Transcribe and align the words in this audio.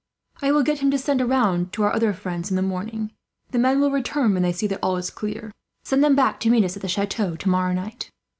"I 0.41 0.51
will 0.51 0.63
get 0.63 0.79
him 0.79 0.89
to 0.89 0.97
send 0.97 1.21
around 1.21 1.71
to 1.73 1.83
our 1.83 1.93
other 1.93 2.11
friends, 2.11 2.49
in 2.49 2.55
the 2.55 2.63
morning. 2.63 3.11
The 3.51 3.59
men 3.59 3.79
will 3.79 3.91
return 3.91 4.33
when 4.33 4.41
they 4.41 4.51
see 4.51 4.65
that 4.65 4.79
all 4.81 4.97
is 4.97 5.11
clear. 5.11 5.51
Send 5.83 6.03
them 6.03 6.15
back 6.15 6.39
to 6.39 6.49
meet 6.49 6.63
us 6.65 6.75
at 6.75 6.81
the 6.81 6.87
chateau, 6.87 7.35
tomorrow 7.35 7.71
night." 7.73 8.09